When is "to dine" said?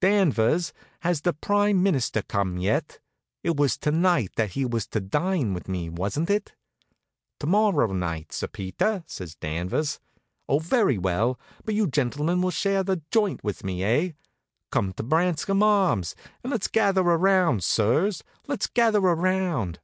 4.86-5.52